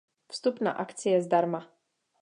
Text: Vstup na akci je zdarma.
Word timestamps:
Vstup 0.31 0.61
na 0.61 0.71
akci 0.73 1.09
je 1.09 1.21
zdarma. 1.21 1.69